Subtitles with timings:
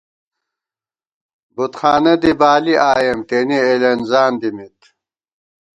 [1.55, 4.79] بُت خانہ دی بالِی آئیېم، تېنے اېلېنزان دِمېت